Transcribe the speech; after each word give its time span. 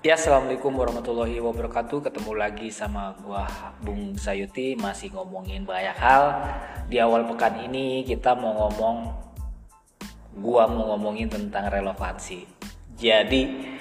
Ya, 0.00 0.16
assalamualaikum 0.16 0.72
warahmatullahi 0.80 1.44
wabarakatuh. 1.44 2.08
Ketemu 2.08 2.32
lagi 2.32 2.72
sama 2.72 3.12
gua 3.20 3.44
Bung 3.84 4.16
Sayuti 4.16 4.72
masih 4.72 5.12
ngomongin 5.12 5.68
banyak 5.68 5.92
hal. 5.92 6.40
Di 6.88 6.96
awal 6.96 7.28
pekan 7.28 7.60
ini 7.68 8.00
kita 8.08 8.32
mau 8.32 8.64
ngomong, 8.64 8.96
gua 10.40 10.64
mau 10.72 10.96
ngomongin 10.96 11.28
tentang 11.28 11.68
relevansi. 11.68 12.48
Jadi 12.96 13.76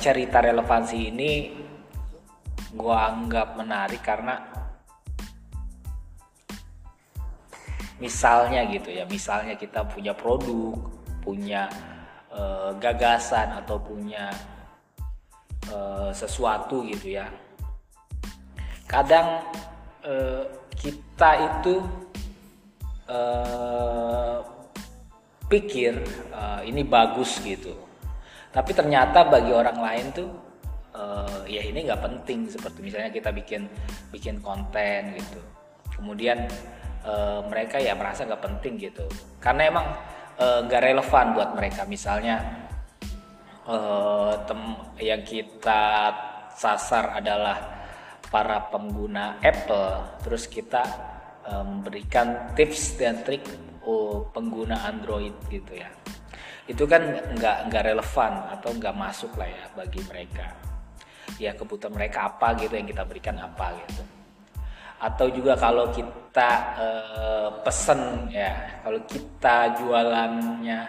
cerita 0.00 0.40
relevansi 0.40 1.12
ini 1.12 1.52
gua 2.72 3.12
anggap 3.12 3.60
menarik 3.60 4.00
karena 4.00 4.40
misalnya 8.00 8.64
gitu 8.72 8.88
ya, 8.88 9.04
misalnya 9.04 9.52
kita 9.60 9.84
punya 9.84 10.16
produk, 10.16 10.80
punya 11.20 11.68
uh, 12.34 12.70
gagasan 12.82 13.54
atau 13.62 13.78
punya 13.78 14.28
uh, 15.70 16.10
sesuatu 16.10 16.82
gitu 16.84 17.16
ya. 17.16 17.30
Kadang 18.90 19.40
uh, 20.04 20.44
kita 20.74 21.30
itu 21.40 21.80
uh, 23.08 24.42
pikir 25.48 26.02
uh, 26.34 26.60
ini 26.66 26.82
bagus 26.84 27.38
gitu. 27.40 27.72
Tapi 28.54 28.70
ternyata 28.70 29.26
bagi 29.26 29.50
orang 29.50 29.78
lain 29.78 30.06
tuh 30.14 30.30
uh, 30.94 31.42
ya 31.46 31.62
ini 31.62 31.86
nggak 31.86 32.02
penting 32.02 32.46
seperti 32.46 32.78
misalnya 32.86 33.10
kita 33.10 33.34
bikin 33.34 33.66
bikin 34.14 34.38
konten 34.38 35.14
gitu. 35.18 35.40
Kemudian 35.94 36.46
uh, 37.06 37.42
mereka 37.50 37.78
ya 37.82 37.94
merasa 37.98 38.26
nggak 38.26 38.42
penting 38.42 38.78
gitu. 38.78 39.06
Karena 39.42 39.70
emang 39.70 39.86
nggak 40.38 40.82
uh, 40.82 40.86
relevan 40.86 41.26
buat 41.34 41.50
mereka. 41.54 41.82
Misalnya 41.86 42.42
uh, 43.66 44.34
tem 44.46 44.60
yang 45.02 45.22
kita 45.22 46.10
sasar 46.54 47.18
adalah 47.18 47.58
para 48.30 48.66
pengguna 48.70 49.38
Apple. 49.42 50.22
Terus 50.26 50.50
kita 50.50 50.82
uh, 51.46 51.64
memberikan 51.64 52.54
tips 52.58 52.98
dan 52.98 53.22
trik 53.22 53.44
oh, 53.86 54.26
pengguna 54.30 54.86
Android 54.86 55.34
gitu 55.50 55.78
ya. 55.78 55.90
Itu 56.64 56.88
kan 56.88 57.04
nggak 57.36 57.70
nggak 57.70 57.84
relevan 57.92 58.32
atau 58.58 58.70
nggak 58.72 58.96
masuk 58.96 59.36
lah 59.36 59.48
ya 59.48 59.64
bagi 59.76 60.00
mereka. 60.08 60.46
Ya 61.36 61.50
kebutuhan 61.56 61.94
mereka 61.94 62.30
apa 62.30 62.54
gitu 62.62 62.78
yang 62.78 62.86
kita 62.86 63.02
berikan 63.02 63.34
apa 63.42 63.74
gitu 63.86 64.13
atau 65.04 65.28
juga 65.28 65.52
kalau 65.52 65.92
kita 65.92 66.50
uh, 66.80 67.48
pesen 67.60 68.32
ya 68.32 68.80
kalau 68.80 69.00
kita 69.04 69.76
jualannya 69.76 70.80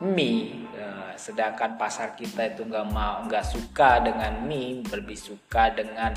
mie 0.00 0.64
uh, 0.80 1.12
sedangkan 1.20 1.76
pasar 1.76 2.16
kita 2.16 2.56
itu 2.56 2.64
nggak 2.64 2.88
mau 2.88 3.20
nggak 3.28 3.44
suka 3.44 4.00
dengan 4.00 4.40
mie 4.48 4.80
lebih 4.88 5.16
suka 5.16 5.68
dengan 5.76 6.16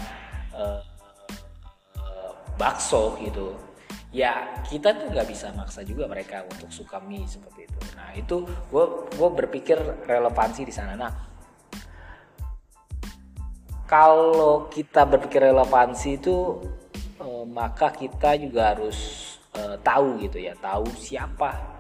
uh, 0.55 0.79
bakso 2.55 3.15
gitu 3.23 3.55
ya 4.09 4.57
kita 4.65 4.91
tuh 4.95 5.13
nggak 5.13 5.27
bisa 5.29 5.53
maksa 5.53 5.85
juga 5.85 6.09
mereka 6.09 6.41
untuk 6.49 6.67
suka 6.73 6.97
mie 6.97 7.29
seperti 7.29 7.69
itu. 7.69 7.79
Nah 7.93 8.09
itu 8.17 8.41
gue 8.73 8.85
gue 9.13 9.29
berpikir 9.37 9.77
relevansi 10.09 10.65
di 10.65 10.73
sana. 10.73 10.97
Nah 10.97 11.28
kalau 13.89 14.69
kita 14.69 15.01
berpikir 15.09 15.49
relevansi 15.49 16.21
itu 16.21 16.61
eh, 17.17 17.45
maka 17.49 17.89
kita 17.89 18.37
juga 18.37 18.77
harus 18.77 18.97
eh, 19.57 19.75
tahu 19.81 20.21
gitu 20.21 20.37
ya 20.37 20.53
tahu 20.61 20.85
siapa 20.93 21.79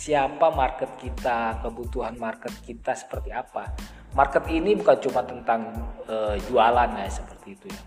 siapa 0.00 0.48
market 0.54 0.88
kita 0.96 1.60
kebutuhan 1.60 2.16
market 2.16 2.54
kita 2.64 2.96
seperti 2.96 3.34
apa. 3.34 3.74
Market 4.16 4.48
ini 4.50 4.74
bukan 4.74 4.96
cuma 5.06 5.22
tentang 5.22 5.70
eh, 6.08 6.40
jualan 6.48 6.90
ya 6.96 7.10
seperti 7.10 7.48
itu 7.54 7.66
ya. 7.68 7.82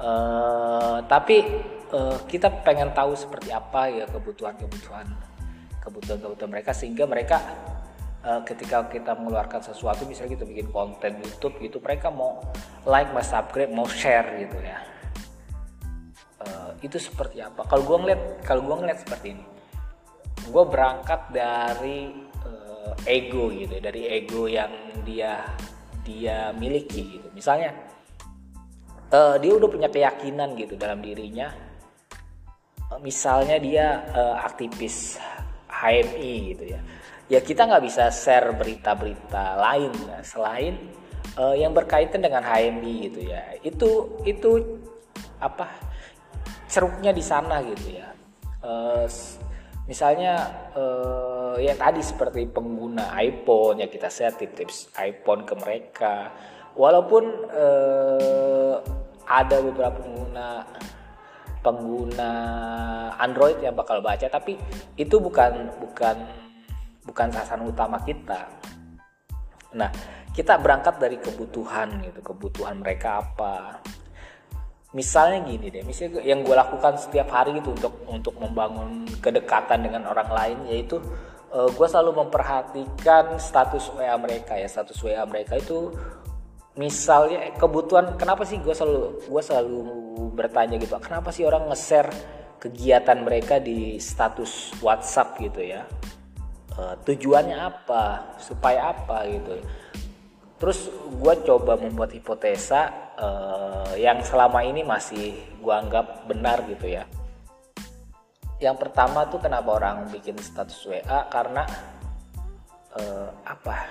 Eh, 0.00 0.98
tapi 1.06 1.36
eh, 1.92 2.16
kita 2.26 2.64
pengen 2.66 2.90
tahu 2.90 3.14
seperti 3.14 3.54
apa 3.54 3.88
ya 3.88 4.04
kebutuhan 4.10 4.56
kebutuhan 4.58 5.06
kebutuhan 5.80 6.18
kebutuhan 6.18 6.50
mereka 6.50 6.72
sehingga 6.76 7.04
mereka 7.08 7.40
uh, 8.24 8.40
ketika 8.44 8.84
kita 8.88 9.16
mengeluarkan 9.16 9.60
sesuatu 9.64 10.04
misalnya 10.04 10.36
kita 10.40 10.46
bikin 10.48 10.68
konten 10.72 11.20
YouTube 11.20 11.56
gitu 11.60 11.78
mereka 11.80 12.12
mau 12.12 12.40
like 12.84 13.10
mau 13.12 13.24
subscribe 13.24 13.72
mau 13.72 13.88
share 13.88 14.28
gitu 14.40 14.58
ya. 14.60 14.78
Uh, 16.40 16.72
itu 16.80 16.96
seperti 16.96 17.44
apa? 17.44 17.68
Kalau 17.68 17.84
gue 17.84 17.98
ngeliat 18.00 18.22
kalau 18.44 18.64
gue 18.64 18.76
ngeliat 18.80 18.98
seperti 19.04 19.36
ini. 19.36 19.44
Gue 20.50 20.64
berangkat 20.66 21.30
dari 21.30 22.10
uh, 22.44 22.92
ego 23.04 23.52
gitu 23.52 23.76
dari 23.78 24.08
ego 24.08 24.48
yang 24.48 24.72
dia 25.04 25.44
dia 26.00 26.50
miliki 26.56 27.20
gitu. 27.20 27.28
Misalnya 27.36 27.76
uh, 29.12 29.36
dia 29.36 29.52
udah 29.52 29.68
punya 29.68 29.88
keyakinan 29.92 30.56
gitu 30.56 30.76
dalam 30.80 31.04
dirinya. 31.04 31.52
Misalnya 33.00 33.56
dia 33.62 34.02
uh, 34.10 34.42
aktivis 34.42 35.14
HMI 35.70 36.34
gitu 36.52 36.64
ya 36.74 36.80
ya 37.30 37.38
kita 37.38 37.70
nggak 37.70 37.84
bisa 37.86 38.10
share 38.10 38.50
berita-berita 38.58 39.54
lain 39.54 39.94
ya, 39.94 40.18
selain 40.26 40.74
uh, 41.38 41.54
yang 41.54 41.70
berkaitan 41.70 42.18
dengan 42.18 42.42
HMI 42.42 42.94
gitu 43.06 43.20
ya. 43.30 43.54
Itu 43.62 44.18
itu 44.26 44.82
apa 45.38 45.70
ceruknya 46.66 47.14
di 47.14 47.22
sana 47.22 47.62
gitu 47.62 47.94
ya. 47.94 48.10
Uh, 48.60 49.06
misalnya 49.86 50.42
uh, 50.74 51.54
ya 51.56 51.78
tadi 51.78 52.02
seperti 52.02 52.50
pengguna 52.50 53.14
iPhone 53.22 53.78
ya 53.78 53.86
kita 53.86 54.10
share 54.10 54.34
tips-tips 54.34 54.90
iPhone 54.98 55.46
ke 55.46 55.54
mereka. 55.54 56.34
Walaupun 56.74 57.24
uh, 57.54 58.74
ada 59.30 59.56
beberapa 59.62 60.02
pengguna 60.02 60.66
pengguna 61.60 62.32
Android 63.20 63.60
yang 63.62 63.76
bakal 63.76 64.00
baca 64.00 64.26
tapi 64.26 64.56
itu 64.96 65.20
bukan 65.20 65.68
bukan 65.78 66.16
bukan 67.04 67.28
sasaran 67.32 67.66
utama 67.66 68.00
kita. 68.04 68.48
Nah, 69.76 69.90
kita 70.30 70.58
berangkat 70.58 70.98
dari 70.98 71.18
kebutuhan 71.18 72.02
gitu, 72.04 72.20
kebutuhan 72.22 72.78
mereka 72.82 73.22
apa. 73.22 73.80
Misalnya 74.90 75.46
gini 75.46 75.70
deh, 75.70 75.86
misalnya 75.86 76.18
yang 76.26 76.42
gue 76.42 76.54
lakukan 76.54 76.98
setiap 76.98 77.30
hari 77.30 77.62
itu 77.62 77.70
untuk 77.70 77.94
untuk 78.10 78.34
membangun 78.42 79.06
kedekatan 79.22 79.86
dengan 79.86 80.10
orang 80.10 80.26
lain 80.34 80.58
yaitu 80.66 80.98
uh, 81.54 81.70
gue 81.70 81.86
selalu 81.86 82.26
memperhatikan 82.26 83.38
status 83.38 83.94
WA 83.94 84.18
mereka 84.18 84.58
ya, 84.58 84.66
status 84.66 84.98
WA 85.06 85.22
mereka 85.30 85.62
itu 85.62 85.94
misalnya 86.78 87.50
kebutuhan 87.58 88.14
kenapa 88.14 88.46
sih 88.46 88.62
gue 88.62 88.70
selalu 88.70 89.26
gue 89.26 89.42
selalu 89.42 89.78
bertanya 90.38 90.78
gitu 90.78 90.94
kenapa 91.02 91.34
sih 91.34 91.42
orang 91.42 91.66
nge-share 91.66 92.08
kegiatan 92.62 93.20
mereka 93.26 93.58
di 93.58 93.98
status 93.98 94.78
WhatsApp 94.78 95.34
gitu 95.42 95.60
ya 95.60 95.82
uh, 96.76 96.94
tujuannya 97.02 97.56
apa? 97.56 98.36
Supaya 98.38 98.92
apa 98.92 99.26
gitu. 99.26 99.58
Terus 100.60 100.92
gue 100.92 101.34
coba 101.48 101.80
membuat 101.80 102.12
hipotesa 102.12 102.92
uh, 103.16 103.92
yang 103.96 104.20
selama 104.20 104.60
ini 104.60 104.84
masih 104.84 105.32
gue 105.56 105.74
anggap 105.74 106.28
benar 106.28 106.60
gitu 106.68 106.84
ya. 106.84 107.08
Yang 108.60 108.76
pertama 108.76 109.24
tuh 109.32 109.40
kenapa 109.40 109.72
orang 109.72 110.12
bikin 110.12 110.36
status 110.36 110.84
WA 110.84 111.32
karena 111.32 111.64
uh, 112.92 113.32
apa? 113.40 113.88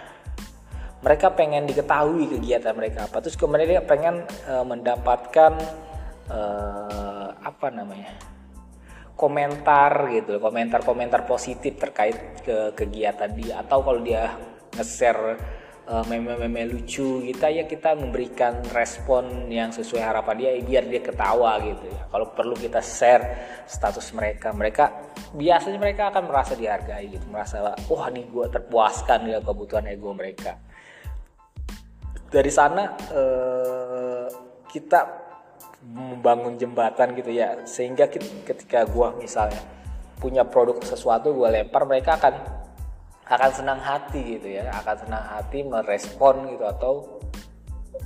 Mereka 1.02 1.34
pengen 1.34 1.66
diketahui 1.66 2.38
kegiatan 2.38 2.78
mereka 2.78 3.10
apa. 3.10 3.18
Terus 3.24 3.34
kemudian 3.34 3.66
dia 3.66 3.82
pengen 3.82 4.22
uh, 4.46 4.62
mendapatkan 4.62 5.58
uh, 6.30 7.34
apa 7.42 7.68
namanya 7.74 8.29
komentar 9.20 10.08
gitu 10.16 10.40
komentar-komentar 10.40 11.28
positif 11.28 11.76
terkait 11.76 12.40
ke 12.40 12.72
kegiatan 12.72 13.28
dia. 13.36 13.60
Atau 13.60 13.84
kalau 13.84 14.00
dia 14.00 14.32
nge-share 14.80 15.36
uh, 15.92 16.06
meme-meme 16.08 16.72
lucu 16.72 17.20
kita 17.28 17.52
ya 17.52 17.68
kita 17.68 18.00
memberikan 18.00 18.64
respon 18.72 19.52
yang 19.52 19.76
sesuai 19.76 20.00
harapan 20.00 20.36
dia 20.40 20.52
biar 20.64 20.88
dia 20.88 21.02
ketawa 21.04 21.60
gitu 21.60 21.84
ya. 21.92 22.08
Kalau 22.08 22.32
perlu 22.32 22.56
kita 22.56 22.80
share 22.80 23.24
status 23.68 24.16
mereka 24.16 24.56
mereka 24.56 25.12
biasanya 25.36 25.78
mereka 25.84 26.16
akan 26.16 26.24
merasa 26.32 26.56
dihargai 26.56 27.12
gitu 27.12 27.28
merasa 27.28 27.76
wah 27.92 28.08
nih 28.08 28.24
gue 28.24 28.46
terpuaskan 28.48 29.28
ya 29.28 29.44
kebutuhan 29.44 29.84
ego 29.92 30.16
mereka. 30.16 30.56
Dari 32.30 32.52
sana 32.54 32.94
uh, 33.12 34.26
kita 34.70 35.29
membangun 35.84 36.60
jembatan 36.60 37.16
gitu 37.16 37.32
ya. 37.32 37.64
Sehingga 37.64 38.08
ketika 38.46 38.84
gua 38.90 39.16
misalnya 39.16 39.62
punya 40.20 40.44
produk 40.44 40.80
sesuatu 40.84 41.32
gua 41.32 41.52
lempar 41.52 41.88
mereka 41.88 42.20
akan 42.20 42.36
akan 43.30 43.52
senang 43.54 43.80
hati 43.80 44.40
gitu 44.40 44.60
ya. 44.60 44.70
Akan 44.74 44.96
senang 45.06 45.24
hati 45.24 45.64
merespon 45.64 46.50
gitu 46.52 46.66
atau 46.66 46.94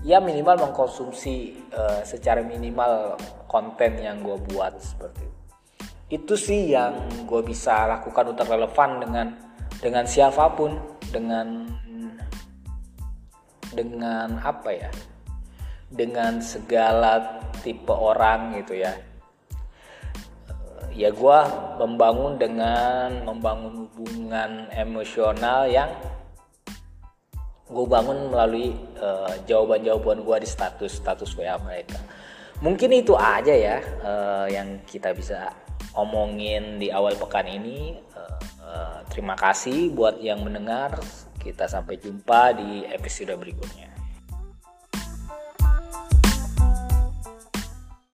ya 0.03 0.19
minimal 0.19 0.69
mengkonsumsi 0.69 1.63
uh, 1.71 2.01
secara 2.03 2.43
minimal 2.43 3.15
konten 3.47 4.01
yang 4.01 4.19
gue 4.25 4.35
buat 4.51 4.75
seperti 4.81 5.23
itu. 5.23 5.39
Itu 6.13 6.33
sih 6.33 6.73
yang 6.73 7.07
gue 7.29 7.41
bisa 7.45 7.85
lakukan 7.85 8.33
untuk 8.33 8.49
relevan 8.49 9.01
dengan 9.01 9.27
dengan 9.79 10.05
siapa 10.09 10.49
pun 10.53 10.77
dengan 11.13 11.69
dengan 13.73 14.41
apa 14.41 14.69
ya? 14.73 14.91
Dengan 15.93 16.41
segala 16.41 17.41
tipe 17.63 17.95
orang 17.95 18.59
gitu 18.59 18.83
ya. 18.83 18.93
Ya 20.93 21.09
gue 21.09 21.39
membangun 21.81 22.37
dengan 22.37 23.25
membangun 23.25 23.89
hubungan 23.89 24.69
emosional 24.69 25.65
yang 25.65 25.89
gue 27.65 27.85
bangun 27.89 28.29
melalui 28.29 28.77
uh, 29.01 29.33
jawaban-jawaban 29.49 30.21
gue 30.21 30.37
di 30.45 30.49
status 30.51 31.01
status 31.01 31.33
WA 31.33 31.57
mereka. 31.57 31.97
Mungkin 32.61 32.93
itu 32.93 33.17
aja 33.17 33.55
ya 33.55 33.81
uh, 34.05 34.45
yang 34.45 34.85
kita 34.85 35.17
bisa 35.17 35.49
omongin 35.97 36.77
di 36.77 36.93
awal 36.93 37.17
pekan 37.17 37.49
ini. 37.49 37.97
Uh, 38.13 38.39
uh, 38.61 38.97
terima 39.09 39.33
kasih 39.33 39.89
buat 39.89 40.21
yang 40.21 40.45
mendengar. 40.45 41.01
Kita 41.41 41.65
sampai 41.65 41.97
jumpa 41.97 42.53
di 42.55 42.85
episode 42.87 43.33
berikutnya 43.33 43.92